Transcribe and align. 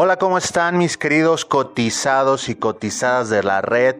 Hola, 0.00 0.16
¿cómo 0.16 0.38
están 0.38 0.78
mis 0.78 0.96
queridos 0.96 1.44
cotizados 1.44 2.48
y 2.48 2.54
cotizadas 2.54 3.30
de 3.30 3.42
la 3.42 3.62
red? 3.62 3.96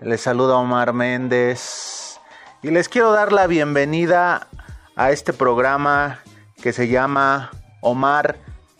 Les 0.00 0.22
saluda 0.22 0.56
Omar 0.56 0.92
Méndez 0.92 2.18
y 2.64 2.72
les 2.72 2.88
quiero 2.88 3.12
dar 3.12 3.32
la 3.32 3.46
bienvenida 3.46 4.48
a 4.96 5.12
este 5.12 5.32
programa 5.32 6.18
que 6.60 6.72
se 6.72 6.88
llama 6.88 7.52
Omar 7.80 8.38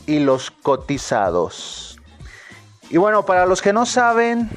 y 0.09 0.19
los 0.19 0.51
cotizados. 0.51 2.01
Y 2.89 2.97
bueno, 2.97 3.25
para 3.25 3.47
los 3.47 3.63
que 3.63 3.73
no 3.73 3.87
saben, 3.87 4.51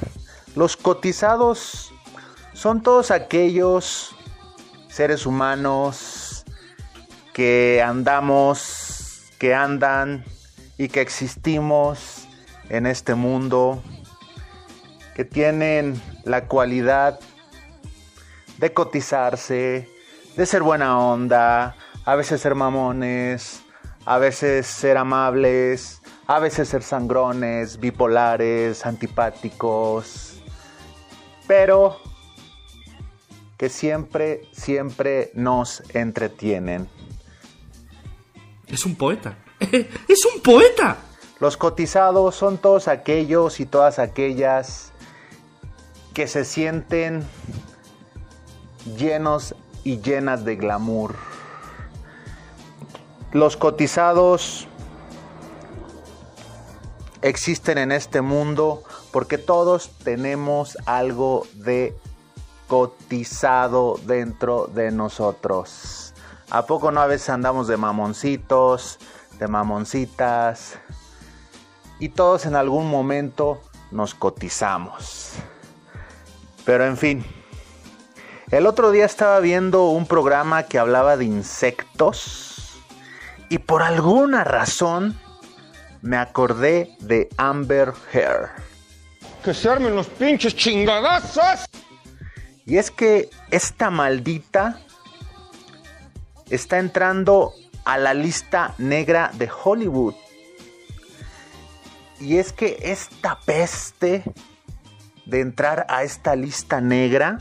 los 0.55 0.75
cotizados 0.75 1.93
son 2.53 2.81
todos 2.81 3.11
aquellos 3.11 4.15
seres 4.89 5.27
humanos 5.27 6.43
que 7.33 7.83
andamos, 7.85 9.29
que 9.37 9.53
andan 9.53 10.25
y 10.83 10.89
que 10.89 10.99
existimos 10.99 12.27
en 12.67 12.85
este 12.85 13.15
mundo, 13.15 13.81
que 15.15 15.23
tienen 15.23 16.01
la 16.25 16.49
cualidad 16.49 17.21
de 18.57 18.73
cotizarse, 18.73 19.87
de 20.35 20.45
ser 20.45 20.61
buena 20.61 20.99
onda, 20.99 21.77
a 22.03 22.15
veces 22.15 22.41
ser 22.41 22.55
mamones, 22.55 23.61
a 24.05 24.17
veces 24.17 24.67
ser 24.67 24.97
amables, 24.97 26.01
a 26.27 26.39
veces 26.39 26.67
ser 26.67 26.83
sangrones, 26.83 27.79
bipolares, 27.79 28.85
antipáticos, 28.85 30.43
pero 31.47 31.97
que 33.55 33.69
siempre, 33.69 34.41
siempre 34.51 35.31
nos 35.33 35.81
entretienen. 35.95 36.89
Es 38.67 38.85
un 38.85 38.95
poeta. 38.97 39.37
¡Es 40.07 40.25
un 40.25 40.41
poeta! 40.41 40.97
Los 41.39 41.57
cotizados 41.57 42.35
son 42.35 42.57
todos 42.57 42.87
aquellos 42.87 43.59
y 43.59 43.65
todas 43.65 43.99
aquellas 43.99 44.91
que 46.13 46.27
se 46.27 46.45
sienten 46.45 47.23
llenos 48.97 49.55
y 49.83 49.99
llenas 49.99 50.45
de 50.45 50.55
glamour. 50.55 51.15
Los 53.31 53.57
cotizados 53.57 54.67
existen 57.21 57.77
en 57.77 57.91
este 57.91 58.21
mundo 58.21 58.83
porque 59.11 59.37
todos 59.37 59.89
tenemos 60.03 60.77
algo 60.85 61.47
de 61.53 61.97
cotizado 62.67 63.99
dentro 64.05 64.67
de 64.67 64.91
nosotros. 64.91 66.13
¿A 66.49 66.65
poco 66.65 66.91
no 66.91 67.01
a 67.01 67.07
veces 67.07 67.29
andamos 67.29 67.67
de 67.67 67.77
mamoncitos, 67.77 68.99
de 69.39 69.47
mamoncitas? 69.47 70.79
Y 71.99 72.09
todos 72.09 72.45
en 72.45 72.55
algún 72.55 72.89
momento 72.89 73.61
nos 73.91 74.13
cotizamos. 74.13 75.33
Pero 76.65 76.85
en 76.85 76.97
fin, 76.97 77.25
el 78.51 78.67
otro 78.67 78.91
día 78.91 79.05
estaba 79.05 79.39
viendo 79.39 79.87
un 79.87 80.05
programa 80.05 80.63
que 80.63 80.79
hablaba 80.79 81.17
de 81.17 81.25
insectos 81.25 82.53
y 83.49 83.57
por 83.59 83.83
alguna 83.83 84.43
razón 84.43 85.19
me 86.01 86.17
acordé 86.17 86.95
de 86.99 87.29
Amber 87.37 87.93
Heard. 88.11 88.49
Que 89.43 89.53
se 89.53 89.69
armen 89.69 89.95
los 89.95 90.07
pinches 90.07 90.55
chingadazos. 90.55 91.65
Y 92.65 92.77
es 92.77 92.91
que 92.91 93.29
esta 93.51 93.89
maldita 93.89 94.79
está 96.49 96.79
entrando 96.79 97.53
a 97.85 97.97
la 97.97 98.13
lista 98.13 98.73
negra 98.77 99.31
de 99.33 99.49
Hollywood. 99.63 100.15
Y 102.19 102.37
es 102.37 102.53
que 102.53 102.77
esta 102.81 103.39
peste 103.45 104.23
de 105.25 105.41
entrar 105.41 105.85
a 105.89 106.03
esta 106.03 106.35
lista 106.35 106.81
negra 106.81 107.39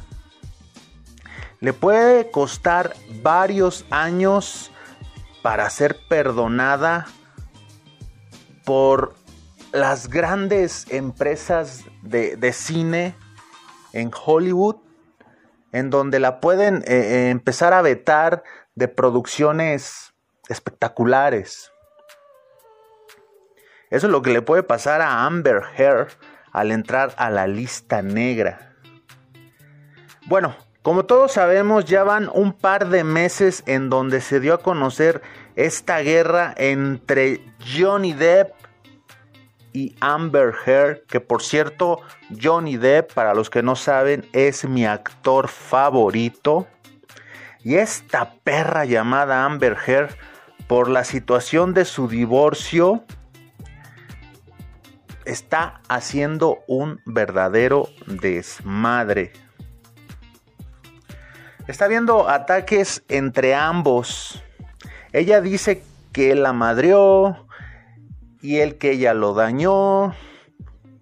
le 1.60 1.72
puede 1.72 2.30
costar 2.30 2.94
varios 3.22 3.86
años 3.90 4.72
para 5.42 5.68
ser 5.70 5.98
perdonada 6.08 7.06
por 8.64 9.14
las 9.72 10.08
grandes 10.08 10.86
empresas 10.90 11.84
de, 12.02 12.52
cine 12.52 13.14
en 13.92 14.10
Hollywood, 14.12 14.76
en 15.72 15.90
donde 15.90 16.20
la 16.20 16.40
pueden 16.40 16.78
eh, 16.78 16.82
eh, 16.88 17.30
empezar 17.30 17.72
a 17.72 17.82
vetar 17.82 18.42
de 18.74 18.88
producciones 18.88 20.11
espectaculares. 20.48 21.72
Eso 23.90 24.06
es 24.06 24.10
lo 24.10 24.22
que 24.22 24.32
le 24.32 24.42
puede 24.42 24.62
pasar 24.62 25.02
a 25.02 25.26
Amber 25.26 25.62
Heard 25.76 26.08
al 26.50 26.72
entrar 26.72 27.12
a 27.16 27.30
la 27.30 27.46
lista 27.46 28.02
negra. 28.02 28.76
Bueno, 30.26 30.54
como 30.82 31.04
todos 31.04 31.32
sabemos, 31.32 31.84
ya 31.84 32.02
van 32.02 32.30
un 32.32 32.52
par 32.52 32.88
de 32.88 33.04
meses 33.04 33.62
en 33.66 33.90
donde 33.90 34.20
se 34.20 34.40
dio 34.40 34.54
a 34.54 34.62
conocer 34.62 35.22
esta 35.56 36.00
guerra 36.00 36.54
entre 36.56 37.44
Johnny 37.60 38.12
Depp 38.12 38.52
y 39.72 39.94
Amber 40.00 40.54
Heard, 40.66 41.06
que 41.06 41.20
por 41.20 41.42
cierto, 41.42 42.00
Johnny 42.40 42.76
Depp, 42.76 43.12
para 43.12 43.34
los 43.34 43.48
que 43.48 43.62
no 43.62 43.76
saben, 43.76 44.28
es 44.32 44.64
mi 44.64 44.84
actor 44.84 45.48
favorito. 45.48 46.66
Y 47.60 47.76
esta 47.76 48.34
perra 48.42 48.84
llamada 48.84 49.44
Amber 49.44 49.76
Heard, 49.86 50.14
por 50.72 50.88
la 50.88 51.04
situación 51.04 51.74
de 51.74 51.84
su 51.84 52.08
divorcio, 52.08 53.04
está 55.26 55.82
haciendo 55.86 56.60
un 56.66 56.98
verdadero 57.04 57.90
desmadre. 58.06 59.34
Está 61.68 61.88
viendo 61.88 62.26
ataques 62.26 63.04
entre 63.08 63.54
ambos. 63.54 64.42
Ella 65.12 65.42
dice 65.42 65.84
que 66.10 66.34
la 66.34 66.54
madrió 66.54 67.46
y 68.40 68.60
el 68.60 68.78
que 68.78 68.92
ella 68.92 69.12
lo 69.12 69.34
dañó, 69.34 70.14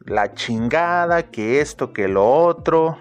la 0.05 0.35
chingada, 0.35 1.31
que 1.31 1.61
esto, 1.61 1.93
que 1.93 2.09
lo 2.09 2.29
otro. 2.29 2.99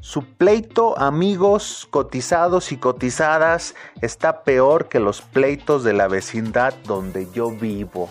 Su 0.00 0.24
pleito, 0.24 0.96
amigos 0.96 1.88
cotizados 1.90 2.70
y 2.70 2.76
cotizadas, 2.76 3.74
está 4.00 4.44
peor 4.44 4.88
que 4.88 5.00
los 5.00 5.22
pleitos 5.22 5.82
de 5.82 5.92
la 5.92 6.06
vecindad 6.06 6.72
donde 6.84 7.28
yo 7.32 7.50
vivo. 7.50 8.08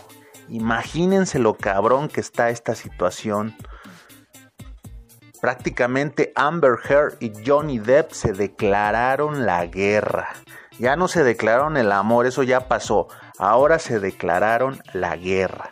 Imagínense 0.49 1.39
lo 1.39 1.53
cabrón 1.55 2.09
que 2.09 2.19
está 2.19 2.49
esta 2.49 2.75
situación. 2.75 3.55
Prácticamente 5.39 6.33
Amber 6.35 6.77
Heard 6.89 7.15
y 7.21 7.31
Johnny 7.45 7.79
Depp 7.79 8.11
se 8.11 8.33
declararon 8.33 9.45
la 9.45 9.65
guerra. 9.65 10.29
Ya 10.79 10.97
no 10.97 11.07
se 11.07 11.23
declararon 11.23 11.77
el 11.77 11.93
amor, 11.93 12.25
eso 12.25 12.43
ya 12.43 12.67
pasó. 12.67 13.07
Ahora 13.37 13.79
se 13.79 13.99
declararon 14.01 14.81
la 14.91 15.15
guerra. 15.15 15.71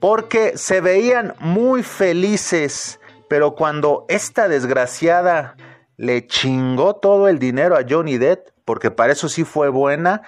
Porque 0.00 0.56
se 0.56 0.80
veían 0.80 1.34
muy 1.40 1.82
felices, 1.82 3.00
pero 3.28 3.54
cuando 3.54 4.04
esta 4.08 4.48
desgraciada 4.48 5.56
le 5.96 6.26
chingó 6.26 6.96
todo 6.96 7.28
el 7.28 7.38
dinero 7.38 7.76
a 7.76 7.84
Johnny 7.88 8.18
Depp, 8.18 8.48
porque 8.64 8.90
para 8.90 9.12
eso 9.12 9.28
sí 9.28 9.44
fue 9.44 9.68
buena, 9.68 10.22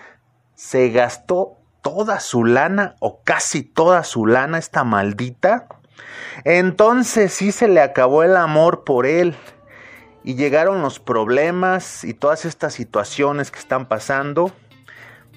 se 0.55 0.91
gastó 0.91 1.59
toda 1.83 2.21
su 2.21 2.45
lana 2.45 2.97
o 3.01 3.23
casi 3.23 3.63
toda 3.63 4.05
su 4.05 4.27
lana 4.27 4.59
esta 4.59 4.85
maldita. 4.85 5.69
Entonces 6.45 7.33
sí 7.33 7.53
se 7.53 7.69
le 7.69 7.81
acabó 7.81 8.23
el 8.23 8.37
amor 8.37 8.85
por 8.85 9.07
él 9.07 9.37
y 10.25 10.35
llegaron 10.35 10.83
los 10.83 10.99
problemas 10.99 12.05
y 12.05 12.15
todas 12.15 12.45
estas 12.45 12.75
situaciones 12.75 13.51
que 13.51 13.59
están 13.59 13.87
pasando. 13.87 14.53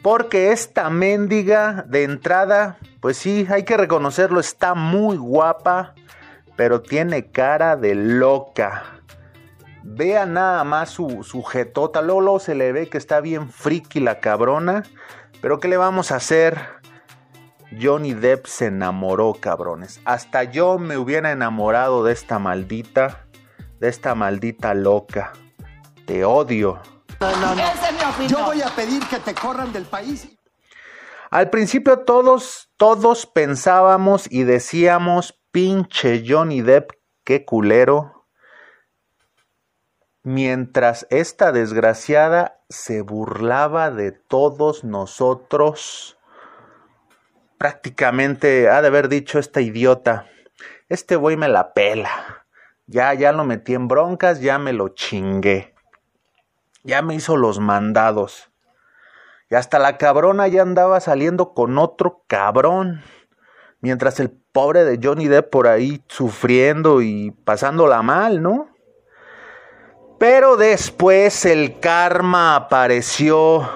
Porque 0.01 0.51
esta 0.51 0.89
mendiga 0.89 1.85
de 1.87 2.03
entrada, 2.03 2.77
pues 3.01 3.17
sí, 3.17 3.45
hay 3.49 3.63
que 3.63 3.77
reconocerlo, 3.77 4.39
está 4.39 4.73
muy 4.73 5.17
guapa, 5.17 5.93
pero 6.61 6.83
tiene 6.83 7.31
cara 7.31 7.75
de 7.75 7.95
loca. 7.95 8.83
Vea 9.81 10.27
nada 10.27 10.63
más 10.63 10.91
su, 10.91 11.23
sujetota, 11.23 12.03
luego 12.03 12.39
se 12.39 12.53
le 12.53 12.71
ve 12.71 12.87
que 12.87 12.99
está 12.99 13.19
bien 13.19 13.49
friki 13.49 13.99
la 13.99 14.19
cabrona. 14.19 14.83
Pero 15.41 15.59
¿qué 15.59 15.67
le 15.67 15.77
vamos 15.77 16.11
a 16.11 16.17
hacer? 16.17 16.59
Johnny 17.81 18.13
Depp 18.13 18.45
se 18.45 18.67
enamoró, 18.67 19.33
cabrones. 19.39 20.01
Hasta 20.05 20.43
yo 20.43 20.77
me 20.77 20.97
hubiera 20.97 21.31
enamorado 21.31 22.03
de 22.03 22.13
esta 22.13 22.37
maldita, 22.37 23.25
de 23.79 23.89
esta 23.89 24.13
maldita 24.13 24.75
loca. 24.75 25.33
Te 26.05 26.23
odio. 26.25 26.79
No, 27.19 27.35
no, 27.37 27.55
no. 27.55 28.27
Yo 28.27 28.45
voy 28.45 28.61
a 28.61 28.69
pedir 28.75 29.03
que 29.07 29.17
te 29.17 29.33
corran 29.33 29.73
del 29.73 29.85
país. 29.85 30.29
Al 31.31 31.49
principio 31.49 32.01
todos, 32.01 32.69
todos 32.77 33.25
pensábamos 33.25 34.27
y 34.29 34.43
decíamos, 34.43 35.40
pinche 35.51 36.23
Johnny 36.27 36.61
Depp, 36.61 36.91
qué 37.23 37.45
culero 37.45 38.21
mientras 40.23 41.07
esta 41.09 41.51
desgraciada 41.51 42.59
se 42.69 43.01
burlaba 43.01 43.91
de 43.91 44.11
todos 44.11 44.83
nosotros 44.83 46.17
prácticamente 47.57 48.69
ha 48.69 48.81
de 48.81 48.87
haber 48.87 49.07
dicho 49.07 49.37
esta 49.37 49.61
idiota, 49.61 50.27
este 50.89 51.15
güey 51.15 51.37
me 51.37 51.47
la 51.47 51.73
pela. 51.73 52.45
Ya, 52.87 53.13
ya 53.13 53.31
lo 53.31 53.45
metí 53.45 53.75
en 53.75 53.87
broncas, 53.87 54.41
ya 54.41 54.57
me 54.57 54.73
lo 54.73 54.89
chingué. 54.89 55.75
Ya 56.83 57.03
me 57.03 57.13
hizo 57.13 57.37
los 57.37 57.59
mandados. 57.59 58.51
Y 59.49 59.55
hasta 59.55 59.77
la 59.77 59.97
cabrona 59.97 60.47
ya 60.47 60.63
andaba 60.63 60.99
saliendo 60.99 61.53
con 61.53 61.77
otro 61.77 62.23
cabrón. 62.27 63.03
Mientras 63.79 64.19
el 64.19 64.40
pobre 64.51 64.83
de 64.83 64.99
Johnny 65.01 65.27
Depp 65.27 65.49
por 65.49 65.67
ahí 65.67 66.01
sufriendo 66.07 67.01
y 67.01 67.31
pasándola 67.31 68.01
mal, 68.01 68.41
¿no? 68.41 68.69
Pero 70.19 70.55
después 70.55 71.45
el 71.45 71.79
karma 71.79 72.55
apareció, 72.55 73.67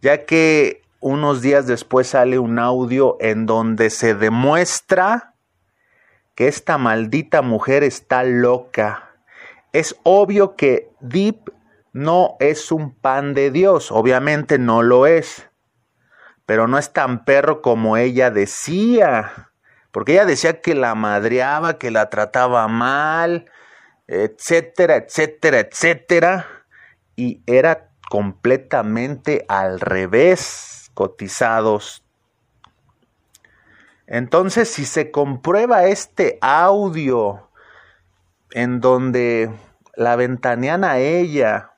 ya 0.00 0.24
que 0.24 0.82
unos 1.00 1.42
días 1.42 1.66
después 1.66 2.08
sale 2.08 2.38
un 2.38 2.58
audio 2.58 3.16
en 3.20 3.46
donde 3.46 3.90
se 3.90 4.14
demuestra 4.14 5.34
que 6.34 6.46
esta 6.46 6.78
maldita 6.78 7.42
mujer 7.42 7.82
está 7.82 8.22
loca. 8.22 9.16
Es 9.72 9.96
obvio 10.04 10.54
que 10.54 10.88
Deep 11.00 11.52
no 11.92 12.36
es 12.38 12.70
un 12.70 12.94
pan 12.94 13.34
de 13.34 13.50
Dios, 13.50 13.90
obviamente 13.90 14.58
no 14.58 14.82
lo 14.82 15.06
es, 15.06 15.47
pero 16.48 16.66
no 16.66 16.78
es 16.78 16.94
tan 16.94 17.26
perro 17.26 17.60
como 17.60 17.98
ella 17.98 18.30
decía, 18.30 19.50
porque 19.92 20.12
ella 20.12 20.24
decía 20.24 20.62
que 20.62 20.74
la 20.74 20.94
madreaba, 20.94 21.76
que 21.76 21.90
la 21.90 22.08
trataba 22.08 22.66
mal, 22.68 23.50
etcétera, 24.06 24.96
etcétera, 24.96 25.58
etcétera, 25.58 26.46
y 27.16 27.42
era 27.46 27.90
completamente 28.08 29.44
al 29.46 29.78
revés, 29.78 30.90
cotizados. 30.94 32.02
Entonces, 34.06 34.70
si 34.70 34.86
se 34.86 35.10
comprueba 35.10 35.84
este 35.84 36.38
audio 36.40 37.50
en 38.52 38.80
donde 38.80 39.50
la 39.96 40.16
ventanean 40.16 40.82
a 40.82 40.96
ella 40.96 41.72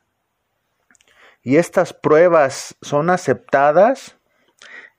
y 1.42 1.56
estas 1.56 1.92
pruebas 1.92 2.76
son 2.80 3.10
aceptadas, 3.10 4.16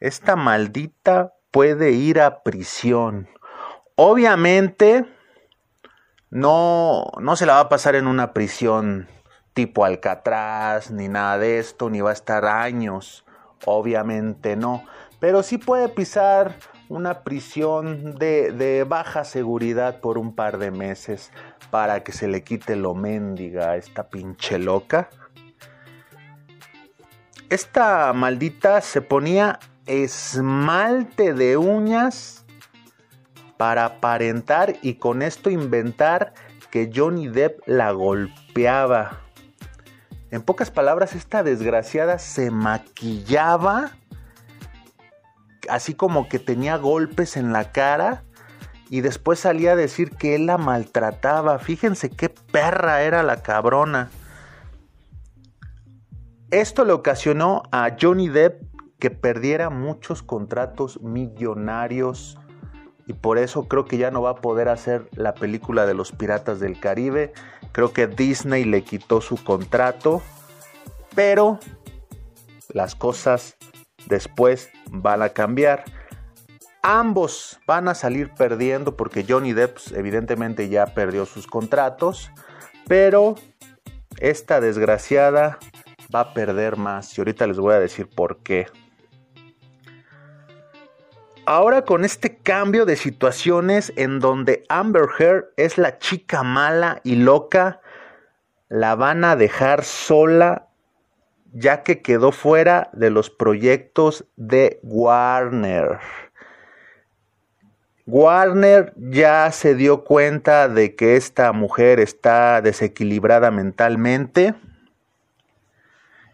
esta 0.02 0.36
maldita 0.36 1.36
puede 1.52 1.92
ir 1.92 2.20
a 2.20 2.42
prisión. 2.42 3.30
Obviamente, 3.96 5.06
no, 6.32 7.06
no 7.20 7.36
se 7.36 7.46
la 7.46 7.54
va 7.54 7.60
a 7.62 7.70
pasar 7.70 7.96
en 7.96 8.08
una 8.08 8.34
prisión 8.34 9.08
tipo 9.54 9.86
Alcatraz, 9.86 10.90
ni 10.90 11.08
nada 11.08 11.38
de 11.38 11.60
esto, 11.60 11.90
ni 11.90 12.02
va 12.02 12.10
a 12.10 12.14
estar 12.14 12.46
años, 12.46 13.26
obviamente 13.66 14.56
no, 14.56 14.84
pero 15.20 15.44
sí 15.44 15.58
puede 15.58 15.88
pisar 15.88 16.56
una 16.90 17.24
prisión 17.24 18.16
de, 18.16 18.52
de, 18.52 18.84
baja 18.86 19.24
seguridad 19.24 20.00
por 20.00 20.18
un 20.18 20.34
par 20.36 20.58
de 20.58 20.72
meses 20.72 21.32
para 21.70 22.04
que 22.04 22.12
se 22.12 22.28
le 22.28 22.44
quite 22.44 22.76
lo 22.76 22.96
mendiga 22.96 23.72
a 23.72 23.76
esta 23.78 24.10
pinche 24.10 24.58
loca. 24.58 25.10
Esta 27.50 28.12
maldita 28.14 28.82
se 28.82 29.02
ponía 29.02 29.60
esmalte 29.92 31.34
de 31.34 31.58
uñas 31.58 32.46
para 33.58 33.86
aparentar 33.86 34.78
y 34.82 34.96
con 34.96 35.22
esto 35.22 35.50
inventar 35.50 36.34
que 36.72 36.90
Johnny 36.96 37.28
Depp 37.28 37.60
la 37.68 37.92
golpeaba. 37.92 39.20
En 40.32 40.42
pocas 40.42 40.72
palabras, 40.72 41.14
esta 41.14 41.44
desgraciada 41.44 42.18
se 42.20 42.52
maquillaba, 42.52 43.92
así 45.70 45.94
como 45.94 46.30
que 46.30 46.40
tenía 46.40 46.78
golpes 46.78 47.36
en 47.36 47.52
la 47.52 47.74
cara, 47.74 48.24
y 48.90 49.02
después 49.02 49.40
salía 49.40 49.74
a 49.74 49.76
decir 49.76 50.12
que 50.12 50.36
él 50.36 50.46
la 50.46 50.58
maltrataba. 50.58 51.60
Fíjense 51.60 52.10
qué 52.10 52.30
perra 52.30 53.02
era 53.02 53.24
la 53.24 53.42
cabrona. 53.42 54.10
Esto 56.50 56.86
le 56.86 56.94
ocasionó 56.94 57.64
a 57.72 57.96
Johnny 58.00 58.30
Depp 58.30 58.71
que 59.02 59.10
perdiera 59.10 59.72
muchos 59.72 60.22
contratos 60.22 61.02
millonarios. 61.02 62.38
Y 63.08 63.14
por 63.14 63.40
eso 63.40 63.68
creo 63.68 63.86
que 63.86 63.98
ya 63.98 64.12
no 64.12 64.22
va 64.22 64.30
a 64.30 64.36
poder 64.36 64.70
hacer 64.70 65.10
la 65.16 65.34
película 65.34 65.88
de 65.88 65.96
los 65.96 66.12
Piratas 66.12 66.60
del 66.60 66.80
Caribe. 66.80 67.34
Creo 67.72 67.94
que 67.94 68.06
Disney 68.06 68.64
le 68.64 68.84
quitó 68.84 69.20
su 69.20 69.44
contrato, 69.44 70.22
pero 71.16 71.60
las 72.70 72.94
cosas 72.94 73.58
después 74.06 74.70
van 74.92 75.24
a 75.24 75.30
cambiar. 75.30 75.84
Ambos 76.84 77.60
van 77.66 77.88
a 77.88 77.96
salir 77.96 78.32
perdiendo 78.36 78.96
porque 78.96 79.26
Johnny 79.28 79.54
Depp 79.54 79.74
pues, 79.74 79.92
evidentemente 79.94 80.70
ya 80.70 80.86
perdió 80.86 81.26
sus 81.26 81.48
contratos, 81.48 82.30
pero 82.88 83.34
esta 84.20 84.62
desgraciada 84.62 85.58
va 86.14 86.20
a 86.20 86.34
perder 86.36 86.78
más. 86.78 87.18
Y 87.18 87.22
ahorita 87.22 87.48
les 87.48 87.58
voy 87.58 87.74
a 87.74 87.80
decir 87.80 88.08
por 88.08 88.44
qué 88.44 88.68
ahora 91.56 91.84
con 91.84 92.06
este 92.06 92.38
cambio 92.38 92.86
de 92.86 92.96
situaciones 92.96 93.92
en 93.98 94.20
donde 94.20 94.64
Amber 94.70 95.08
Heard 95.20 95.50
es 95.58 95.78
la 95.78 95.98
chica 95.98 96.44
mala 96.44 97.02
y 97.04 97.16
loca, 97.16 97.82
la 98.70 98.96
van 98.96 99.26
a 99.26 99.36
dejar 99.36 99.84
sola 99.84 100.70
ya 101.52 101.84
que 101.84 102.02
quedó 102.02 102.32
fuera 102.32 102.90
de 102.94 103.10
los 103.10 103.30
proyectos 103.30 104.24
de 104.38 104.80
Warner. 104.84 106.00
Warner 108.06 108.94
ya 108.96 109.52
se 109.52 109.76
dio 109.76 110.06
cuenta 110.06 110.70
de 110.70 110.96
que 110.96 111.18
esta 111.18 111.52
mujer 111.52 112.00
está 112.00 112.62
desequilibrada 112.62 113.52
mentalmente. 113.52 114.56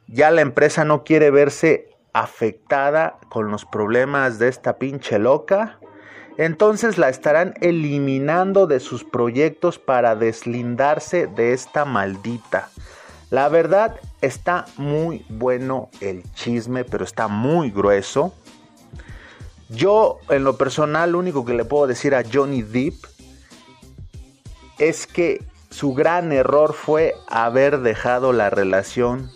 Ya 0.06 0.30
la 0.30 0.42
empresa 0.42 0.86
no 0.86 1.04
quiere 1.04 1.32
verse 1.32 1.97
afectada 2.20 3.20
con 3.30 3.52
los 3.52 3.66
problemas 3.66 4.40
de 4.40 4.48
esta 4.48 4.78
pinche 4.78 5.20
loca, 5.20 5.78
entonces 6.38 6.98
la 6.98 7.10
estarán 7.10 7.54
eliminando 7.62 8.66
de 8.66 8.80
sus 8.80 9.04
proyectos 9.04 9.78
para 9.78 10.16
deslindarse 10.16 11.28
de 11.28 11.54
esta 11.54 11.86
maldita. 11.86 12.70
La 13.30 13.50
verdad 13.50 14.00
está 14.22 14.66
muy 14.78 15.26
bueno 15.30 15.90
el 16.02 16.24
chisme, 16.34 16.86
pero 16.86 17.04
está 17.04 17.28
muy 17.28 17.70
grueso. 17.70 18.34
Yo 19.70 20.20
en 20.30 20.44
lo 20.44 20.58
personal 20.58 21.12
lo 21.12 21.20
único 21.20 21.46
que 21.46 21.54
le 21.54 21.66
puedo 21.66 21.86
decir 21.86 22.16
a 22.16 22.24
Johnny 22.24 22.64
Depp 22.64 22.96
es 24.80 25.06
que 25.06 25.44
su 25.70 25.94
gran 25.94 26.32
error 26.32 26.74
fue 26.74 27.14
haber 27.28 27.82
dejado 27.82 28.34
la 28.34 28.50
relación 28.50 29.30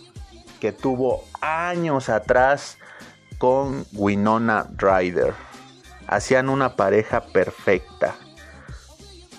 que 0.62 0.70
tuvo 0.70 1.24
años 1.40 2.08
atrás 2.08 2.78
con 3.38 3.84
Winona 3.90 4.68
Ryder. 4.76 5.34
Hacían 6.06 6.48
una 6.48 6.76
pareja 6.76 7.22
perfecta. 7.32 8.14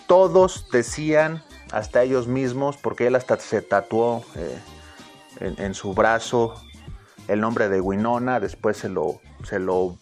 Todos 0.06 0.68
decían, 0.70 1.42
hasta 1.72 2.04
ellos 2.04 2.28
mismos, 2.28 2.76
porque 2.76 3.08
él 3.08 3.16
hasta 3.16 3.40
se 3.40 3.62
tatuó 3.62 4.26
eh, 4.36 4.60
en, 5.40 5.74
su 5.74 5.94
brazo 5.94 6.56
el 7.30 7.40
nombre 7.40 7.70
de 7.70 7.80
Winona, 7.80 8.42
después 8.42 8.76
se 8.76 8.90
lo, 8.90 9.22
se 9.46 9.60
lo, 9.60 9.98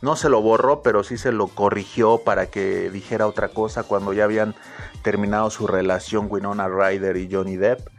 no 0.00 0.14
se 0.14 0.28
lo 0.28 0.42
borró, 0.42 0.80
pero 0.80 1.02
sí 1.02 1.18
se 1.18 1.32
lo 1.32 1.48
corrigió 1.48 2.18
para 2.18 2.46
que 2.46 2.88
dijera 2.90 3.26
otra 3.26 3.48
cosa 3.48 3.82
cuando 3.82 4.12
ya 4.12 4.22
habían 4.22 4.54
terminado 5.02 5.50
su 5.50 5.66
relación 5.66 6.28
Winona 6.30 6.68
Ryder 6.68 7.16
y 7.16 7.28
Johnny 7.28 7.56
Depp. 7.56 7.95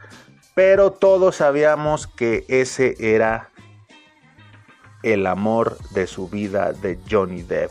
Pero 0.58 0.90
todos 0.90 1.36
sabíamos 1.36 2.08
que 2.08 2.44
ese 2.48 2.96
era 3.16 3.52
el 5.04 5.28
amor 5.28 5.78
de 5.92 6.08
su 6.08 6.30
vida 6.30 6.74
de 6.74 6.98
Johnny 7.08 7.44
Depp. 7.44 7.70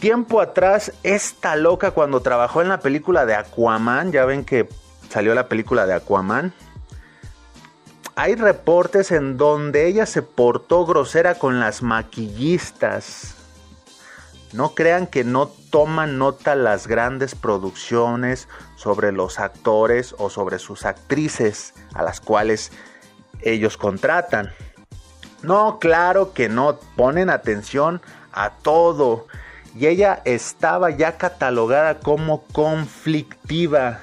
Tiempo 0.00 0.40
atrás, 0.40 0.94
esta 1.02 1.54
loca 1.56 1.90
cuando 1.90 2.22
trabajó 2.22 2.62
en 2.62 2.70
la 2.70 2.80
película 2.80 3.26
de 3.26 3.34
Aquaman, 3.34 4.10
ya 4.10 4.24
ven 4.24 4.46
que 4.46 4.70
salió 5.10 5.34
la 5.34 5.48
película 5.48 5.84
de 5.84 5.92
Aquaman, 5.92 6.54
hay 8.16 8.34
reportes 8.34 9.10
en 9.10 9.36
donde 9.36 9.86
ella 9.86 10.06
se 10.06 10.22
portó 10.22 10.86
grosera 10.86 11.34
con 11.34 11.60
las 11.60 11.82
maquillistas. 11.82 13.41
No 14.52 14.74
crean 14.74 15.06
que 15.06 15.24
no 15.24 15.48
toman 15.48 16.18
nota 16.18 16.54
las 16.54 16.86
grandes 16.86 17.34
producciones 17.34 18.48
sobre 18.76 19.10
los 19.12 19.38
actores 19.38 20.14
o 20.18 20.28
sobre 20.28 20.58
sus 20.58 20.84
actrices 20.84 21.72
a 21.94 22.02
las 22.02 22.20
cuales 22.20 22.70
ellos 23.40 23.76
contratan. 23.76 24.52
No, 25.42 25.78
claro 25.78 26.34
que 26.34 26.48
no, 26.48 26.78
ponen 26.96 27.30
atención 27.30 28.02
a 28.32 28.50
todo. 28.50 29.26
Y 29.74 29.86
ella 29.86 30.20
estaba 30.24 30.90
ya 30.90 31.16
catalogada 31.16 31.98
como 32.00 32.42
conflictiva. 32.44 34.00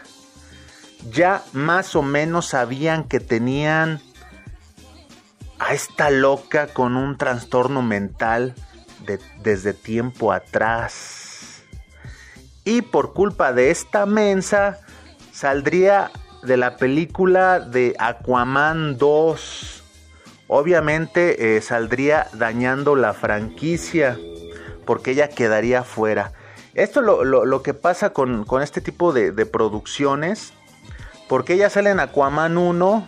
Ya 1.12 1.44
más 1.54 1.96
o 1.96 2.02
menos 2.02 2.48
sabían 2.48 3.04
que 3.04 3.20
tenían 3.20 4.02
a 5.60 5.74
esta 5.74 6.10
loca 6.10 6.68
con 6.68 6.98
un 6.98 7.18
trastorno 7.18 7.82
mental 7.82 8.56
desde 9.42 9.74
tiempo 9.74 10.32
atrás. 10.32 11.64
Y 12.64 12.82
por 12.84 13.14
culpa 13.14 13.54
de 13.54 13.72
esta 13.72 14.06
mensa 14.06 14.80
saldría 15.32 16.12
de 16.44 16.58
la 16.58 16.78
película 16.78 17.60
de 17.60 17.96
Aquaman 17.98 18.98
2. 18.98 19.84
Obviamente 20.48 21.58
eh, 21.58 21.62
saldría 21.62 22.28
dañando 22.34 22.96
la 22.96 23.14
franquicia 23.14 24.18
porque 24.86 25.12
ella 25.12 25.30
quedaría 25.30 25.84
fuera. 25.84 26.32
Esto 26.74 27.00
es 27.00 27.28
lo, 27.28 27.62
que 27.62 27.74
pasa 27.74 28.12
con, 28.12 28.46
este 28.62 28.82
tipo 28.82 29.14
de, 29.14 29.46
producciones. 29.46 30.54
Porque 31.28 31.54
ella 31.54 31.70
sale 31.70 31.92
en 31.92 32.00
Aquaman 32.00 32.58
1 32.58 33.08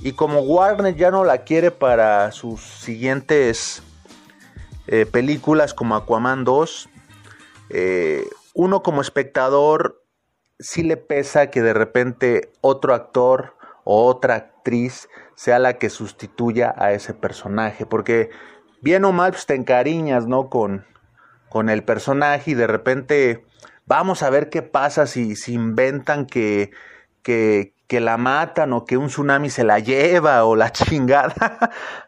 y 0.00 0.12
como 0.12 0.40
Warner 0.40 0.94
ya 0.96 1.10
no 1.10 1.24
la 1.24 1.38
quiere 1.38 1.70
para 1.70 2.32
sus 2.32 2.60
siguientes 2.60 3.82
eh, 4.86 5.06
películas 5.06 5.74
como 5.74 5.96
Aquaman 5.96 6.44
2, 6.44 6.88
eh, 7.70 8.28
uno 8.54 8.82
como 8.82 9.00
espectador 9.00 10.02
sí 10.58 10.82
le 10.82 10.96
pesa 10.96 11.50
que 11.50 11.62
de 11.62 11.72
repente 11.72 12.52
otro 12.60 12.94
actor 12.94 13.56
o 13.84 14.06
otra 14.06 14.34
actriz 14.36 15.08
sea 15.34 15.58
la 15.58 15.78
que 15.78 15.90
sustituya 15.90 16.74
a 16.76 16.92
ese 16.92 17.14
personaje. 17.14 17.86
Porque 17.86 18.30
bien 18.80 19.04
o 19.04 19.12
mal 19.12 19.32
pues, 19.32 19.46
te 19.46 19.54
encariñas, 19.54 20.26
¿no? 20.26 20.48
Con, 20.48 20.86
con 21.48 21.68
el 21.68 21.84
personaje 21.84 22.52
y 22.52 22.54
de 22.54 22.66
repente 22.66 23.44
vamos 23.86 24.22
a 24.22 24.30
ver 24.30 24.48
qué 24.48 24.62
pasa 24.62 25.06
si, 25.06 25.36
si 25.36 25.54
inventan 25.54 26.26
que, 26.26 26.70
que, 27.22 27.74
que, 27.86 28.00
la 28.00 28.16
matan 28.16 28.72
o 28.72 28.84
que 28.84 28.96
un 28.96 29.08
tsunami 29.08 29.50
se 29.50 29.64
la 29.64 29.78
lleva 29.78 30.44
o 30.44 30.56
la 30.56 30.72
chingada. 30.72 31.58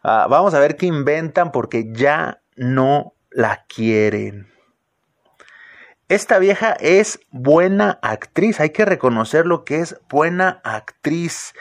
Ah, 0.02 0.26
vamos 0.30 0.54
a 0.54 0.60
ver 0.60 0.76
qué 0.76 0.86
inventan 0.86 1.52
porque 1.52 1.90
ya 1.92 2.40
no 2.56 3.14
la 3.30 3.64
quieren. 3.68 4.48
Esta 6.08 6.38
vieja 6.38 6.72
es 6.78 7.18
buena 7.30 7.98
actriz, 8.00 8.60
hay 8.60 8.70
que 8.70 8.84
reconocer 8.84 9.44
lo 9.44 9.64
que 9.64 9.80
es 9.80 10.00
buena 10.08 10.60
actriz. 10.62 11.52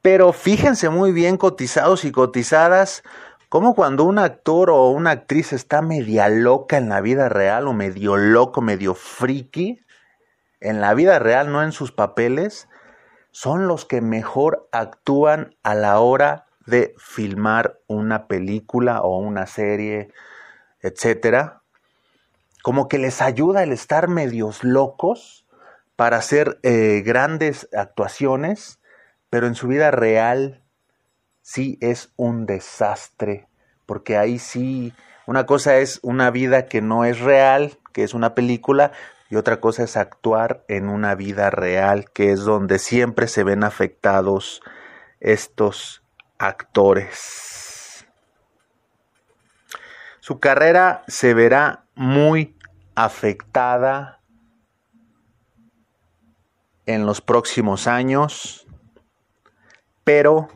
Pero 0.00 0.32
fíjense 0.32 0.88
muy 0.88 1.12
bien, 1.12 1.36
cotizados 1.36 2.04
y 2.04 2.12
cotizadas, 2.12 3.02
como 3.50 3.74
cuando 3.74 4.04
un 4.04 4.18
actor 4.18 4.70
o 4.70 4.88
una 4.88 5.10
actriz 5.10 5.52
está 5.52 5.82
media 5.82 6.28
loca 6.28 6.78
en 6.78 6.88
la 6.88 7.00
vida 7.00 7.28
real 7.28 7.68
o 7.68 7.72
medio 7.72 8.16
loco, 8.16 8.60
medio 8.60 8.94
friki, 8.94 9.80
en 10.60 10.80
la 10.80 10.94
vida 10.94 11.18
real, 11.18 11.52
no 11.52 11.62
en 11.62 11.72
sus 11.72 11.92
papeles, 11.92 12.68
son 13.30 13.68
los 13.68 13.84
que 13.84 14.00
mejor 14.00 14.68
actúan 14.72 15.54
a 15.62 15.74
la 15.74 16.00
hora 16.00 16.47
de 16.68 16.94
filmar 16.98 17.80
una 17.86 18.26
película 18.26 19.02
o 19.02 19.18
una 19.18 19.46
serie, 19.46 20.12
etcétera 20.80 21.62
como 22.62 22.86
que 22.88 22.98
les 22.98 23.22
ayuda 23.22 23.62
el 23.62 23.72
estar 23.72 24.08
medios 24.08 24.64
locos 24.64 25.46
para 25.96 26.18
hacer 26.18 26.58
eh, 26.62 27.02
grandes 27.04 27.68
actuaciones, 27.72 28.78
pero 29.30 29.46
en 29.46 29.54
su 29.54 29.68
vida 29.68 29.90
real 29.90 30.62
sí 31.40 31.78
es 31.80 32.12
un 32.16 32.46
desastre, 32.46 33.48
porque 33.86 34.16
ahí 34.16 34.38
sí, 34.38 34.92
una 35.26 35.46
cosa 35.46 35.78
es 35.78 35.98
una 36.02 36.30
vida 36.30 36.66
que 36.66 36.82
no 36.82 37.04
es 37.06 37.20
real, 37.20 37.78
que 37.92 38.04
es 38.04 38.14
una 38.14 38.34
película, 38.34 38.92
y 39.30 39.36
otra 39.36 39.60
cosa 39.60 39.84
es 39.84 39.96
actuar 39.96 40.64
en 40.68 40.88
una 40.88 41.14
vida 41.14 41.50
real, 41.50 42.10
que 42.12 42.32
es 42.32 42.40
donde 42.40 42.78
siempre 42.78 43.28
se 43.28 43.44
ven 43.44 43.64
afectados 43.64 44.62
estos 45.20 46.02
actores. 46.38 48.06
Su 50.20 50.40
carrera 50.40 51.04
se 51.08 51.34
verá 51.34 51.84
muy 51.94 52.56
afectada 52.94 54.20
en 56.86 57.06
los 57.06 57.20
próximos 57.20 57.86
años, 57.86 58.66
pero 60.04 60.48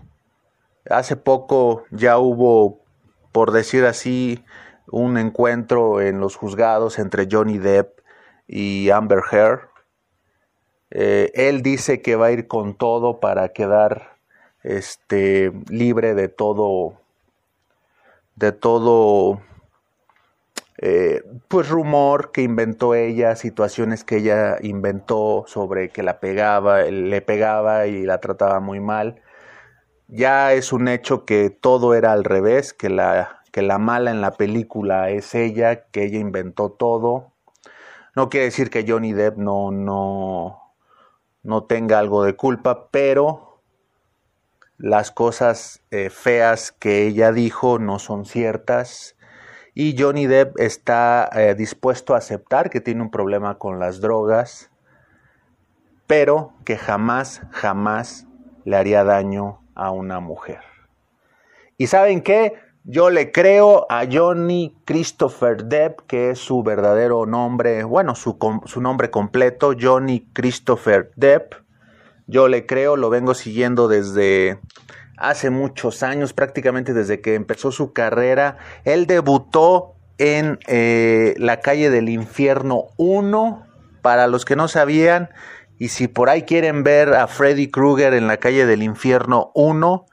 hace 0.89 1.17
poco 1.17 1.85
ya 1.91 2.19
hubo, 2.19 2.85
por 3.33 3.53
decir 3.53 3.85
así, 3.85 4.45
un 4.87 5.17
encuentro 5.19 6.01
en 6.01 6.21
los 6.21 6.37
juzgados 6.37 6.99
entre 6.99 7.29
Johnny 7.31 7.59
Depp 7.59 8.01
y 8.47 8.91
Amber 8.91 9.23
Heard. 9.31 9.69
Eh, 10.91 11.31
él 11.35 11.63
dice 11.63 12.03
que 12.03 12.17
va 12.17 12.27
a 12.27 12.33
ir 12.33 12.47
con 12.47 12.77
todo 12.77 13.21
para 13.21 13.49
quedar 13.51 14.12
este, 14.63 15.53
libre 15.69 16.15
de 16.15 16.29
todo, 16.29 16.95
de 18.37 18.53
todo 18.53 19.41
eh, 20.85 21.23
pues 21.47 21.69
rumor 21.69 22.33
que 22.33 22.43
inventó 22.43 22.95
ella, 22.97 23.37
situaciones 23.37 24.03
que 24.03 24.17
ella 24.17 24.57
inventó 24.63 25.45
sobre 25.47 25.91
que 25.91 26.03
la 26.03 26.19
pegaba, 26.19 26.83
le 26.83 27.23
pegaba 27.23 27.87
y 27.87 28.05
la 28.05 28.19
trataba 28.21 28.59
muy 28.59 28.81
mal. 28.81 29.23
Ya 30.09 30.53
es 30.55 30.73
un 30.73 30.89
hecho 30.89 31.25
que 31.25 31.51
todo 31.51 31.95
era 31.95 32.13
al 32.13 32.25
revés, 32.25 32.73
que 32.75 32.91
la, 32.91 33.43
que 33.53 33.63
la 33.63 33.79
mala 33.79 34.11
en 34.11 34.21
la 34.21 34.33
película 34.33 35.11
es 35.11 35.35
ella, 35.37 35.85
que 35.87 36.05
ella 36.05 36.19
inventó 36.19 36.71
todo. 36.73 37.33
No 38.17 38.29
quiere 38.29 38.47
decir 38.47 38.69
que 38.69 38.85
Johnny 38.87 39.13
Depp 39.13 39.37
no, 39.39 39.71
no, 39.71 40.75
no 41.45 41.65
tenga 41.65 41.99
algo 42.01 42.25
de 42.25 42.35
culpa, 42.35 42.89
pero 42.91 43.52
las 44.83 45.13
cosas 45.13 45.81
eh, 45.93 46.11
feas 46.11 46.73
que 46.73 47.07
ella 47.07 47.31
dijo 47.31 47.79
no 47.79 48.01
son 48.01 48.25
ciertas 48.25 49.17
y 49.75 49.97
Johnny 49.97 50.27
Depp 50.27 50.59
está 50.59 51.31
eh, 51.33 51.55
dispuesto 51.55 52.15
a 52.15 52.19
aceptar 52.19 52.69
que 52.69 52.81
tiene 52.81 53.01
un 53.01 53.11
problema 53.11 53.59
con 53.59 53.79
las 53.79 54.01
drogas, 54.01 54.71
pero 56.09 56.53
que 56.65 56.77
jamás, 56.77 57.43
jamás 57.53 58.27
le 58.65 58.77
haría 58.77 59.05
daño 59.05 59.61
a 59.77 59.93
una 59.93 60.19
mujer. 60.19 60.61
¿Y 61.79 61.87
saben 61.87 62.21
qué? 62.21 62.55
Yo 62.85 63.09
le 63.11 63.31
creo 63.31 63.87
a 63.89 64.05
Johnny 64.11 64.77
Christopher 64.85 65.65
Depp, 65.65 66.01
que 66.09 66.31
es 66.31 66.41
su 66.41 66.65
verdadero 66.65 67.25
nombre, 67.25 67.85
bueno, 67.85 68.17
su, 68.17 68.37
su 68.67 68.81
nombre 68.81 69.13
completo, 69.13 69.75
Johnny 69.81 70.29
Christopher 70.33 71.13
Depp. 71.15 71.55
Yo 72.27 72.49
le 72.49 72.67
creo, 72.67 72.97
lo 72.97 73.11
vengo 73.11 73.35
siguiendo 73.35 73.89
desde 73.89 74.59
hace 75.17 75.51
muchos 75.51 76.03
años, 76.03 76.33
prácticamente 76.33 76.95
desde 76.95 77.21
que 77.21 77.35
empezó 77.35 77.73
su 77.73 77.93
carrera. 77.93 78.59
Él 78.85 79.07
debutó 79.07 79.95
en 80.19 80.59
eh, 80.67 81.35
La 81.39 81.61
calle 81.61 81.91
del 81.91 82.09
infierno 82.09 82.87
1, 82.97 83.67
para 84.03 84.27
los 84.27 84.45
que 84.45 84.57
no 84.57 84.69
sabían, 84.69 85.31
y 85.79 85.89
si 85.89 86.09
por 86.09 86.29
ahí 86.29 86.43
quieren 86.43 86.83
ver 86.83 87.15
a 87.15 87.27
Freddy 87.27 87.71
Krueger 87.71 88.15
en 88.15 88.27
La 88.27 88.37
calle 88.37 88.67
del 88.67 88.83
infierno 88.83 89.51
1, 89.55 90.07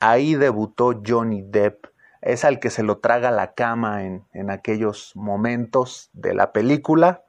ahí 0.00 0.34
debutó 0.34 1.00
Johnny 1.04 1.42
Depp. 1.42 1.86
Es 2.20 2.44
al 2.44 2.58
que 2.58 2.70
se 2.70 2.82
lo 2.82 2.98
traga 2.98 3.30
la 3.30 3.54
cama 3.54 4.04
en, 4.04 4.24
en 4.32 4.50
aquellos 4.50 5.12
momentos 5.14 6.10
de 6.12 6.34
la 6.34 6.52
película. 6.52 7.24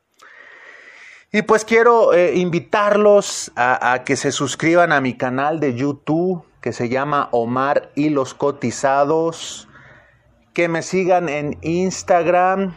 Y 1.32 1.44
pues 1.44 1.64
quiero 1.64 2.14
eh, 2.14 2.38
invitarlos 2.38 3.52
a, 3.56 4.02
que 4.04 4.16
se 4.16 4.32
suscriban 4.32 4.92
a 4.92 5.00
mi 5.00 5.16
canal 5.16 5.60
de 5.60 5.76
YouTube 5.76 6.44
que 6.60 6.74
se 6.74 6.90
llama 6.90 7.30
Omar 7.32 7.92
y 7.94 8.10
los 8.10 8.34
cotizados. 8.34 9.68
Que 10.54 10.68
me 10.68 10.82
sigan 10.82 11.30
en 11.30 11.60
Instagram. 11.62 12.76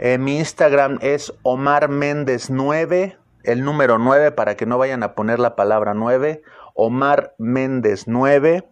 Eh, 0.00 0.18
mi 0.18 0.38
Instagram 0.38 0.98
es 1.02 1.32
Omar 1.42 1.88
Méndez 1.88 2.50
9, 2.50 3.16
el 3.44 3.64
número 3.64 3.96
9 3.96 4.32
para 4.32 4.56
que 4.56 4.66
no 4.66 4.76
vayan 4.76 5.04
a 5.04 5.14
poner 5.14 5.38
la 5.38 5.54
palabra 5.54 5.94
9. 5.94 6.42
Omar 6.74 7.36
Méndez 7.38 8.08
9. 8.08 8.68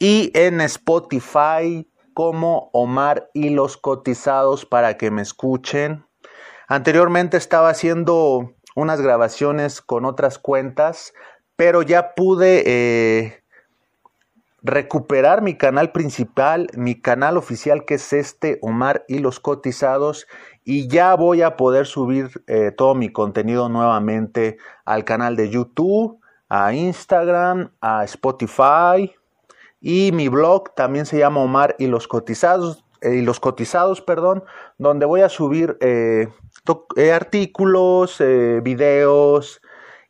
Y 0.00 0.32
en 0.34 0.60
Spotify 0.62 1.88
como 2.14 2.68
Omar 2.72 3.30
y 3.32 3.50
los 3.50 3.76
cotizados 3.76 4.66
para 4.66 4.96
que 4.96 5.12
me 5.12 5.22
escuchen. 5.22 6.07
Anteriormente 6.70 7.38
estaba 7.38 7.70
haciendo 7.70 8.52
unas 8.76 9.00
grabaciones 9.00 9.80
con 9.80 10.04
otras 10.04 10.38
cuentas, 10.38 11.14
pero 11.56 11.80
ya 11.80 12.14
pude 12.14 12.62
eh, 12.66 13.42
recuperar 14.62 15.40
mi 15.40 15.56
canal 15.56 15.92
principal, 15.92 16.68
mi 16.74 17.00
canal 17.00 17.38
oficial 17.38 17.86
que 17.86 17.94
es 17.94 18.12
este, 18.12 18.58
Omar 18.60 19.06
y 19.08 19.20
los 19.20 19.40
cotizados, 19.40 20.26
y 20.62 20.88
ya 20.88 21.14
voy 21.14 21.40
a 21.40 21.56
poder 21.56 21.86
subir 21.86 22.44
eh, 22.46 22.70
todo 22.70 22.94
mi 22.94 23.10
contenido 23.10 23.70
nuevamente 23.70 24.58
al 24.84 25.06
canal 25.06 25.36
de 25.36 25.48
YouTube, 25.48 26.20
a 26.50 26.74
Instagram, 26.74 27.72
a 27.80 28.04
Spotify, 28.04 29.10
y 29.80 30.12
mi 30.12 30.28
blog 30.28 30.74
también 30.74 31.06
se 31.06 31.18
llama 31.18 31.40
Omar 31.40 31.76
y 31.78 31.86
los 31.86 32.06
cotizados, 32.06 32.84
eh, 33.00 33.14
y 33.14 33.22
los 33.22 33.40
cotizados, 33.40 34.02
perdón, 34.02 34.44
donde 34.76 35.06
voy 35.06 35.22
a 35.22 35.30
subir 35.30 35.78
eh, 36.96 37.12
artículos, 37.12 38.20
eh, 38.20 38.60
videos 38.62 39.60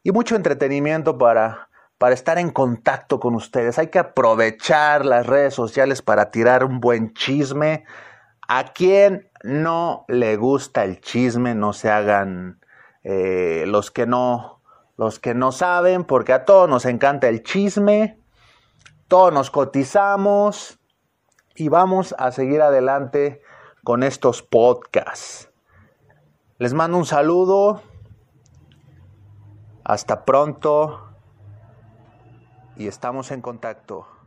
y 0.03 0.13
mucho 0.13 0.37
entretenimiento 0.37 1.19
para, 1.19 1.69
para 1.99 2.15
estar 2.15 2.39
en 2.39 2.51
contacto 2.51 3.21
con 3.21 3.35
ustedes. 3.35 3.79
Hay 3.79 3.89
que 3.89 3.99
aprovechar 3.99 5.05
las 5.05 5.27
redes 5.27 5.55
sociales 5.55 6.03
para 6.03 6.31
tirar 6.31 6.65
un 6.65 6.81
buen 6.81 7.13
chisme. 7.15 7.85
A 8.49 8.73
quien 8.73 9.31
no 9.43 10.05
le 10.09 10.37
gusta 10.37 10.85
el 10.85 11.01
chisme, 11.01 11.55
no 11.55 11.73
se 11.73 11.91
hagan 11.91 12.61
eh, 13.05 13.65
los 13.67 13.91
que 13.91 14.07
no, 14.07 14.63
los 14.97 15.19
que 15.19 15.35
no 15.35 15.53
saben, 15.53 16.05
porque 16.05 16.33
a 16.33 16.45
todos 16.45 16.69
nos 16.69 16.85
encanta 16.85 17.29
el 17.29 17.43
chisme, 17.43 18.21
todos 19.07 19.33
nos 19.33 19.51
cotizamos 19.51 20.79
y 21.55 21.69
vamos 21.69 22.15
a 22.19 22.33
seguir 22.33 22.63
adelante 22.63 23.43
con 23.85 24.03
estos 24.03 24.43
podcasts. 24.43 25.48
Les 26.59 26.75
mando 26.75 26.99
un 26.99 27.07
saludo. 27.07 27.83
Hasta 29.85 30.25
pronto 30.25 31.09
y 32.77 32.89
estamos 32.89 33.31
en 33.31 33.41
contacto. 33.41 34.18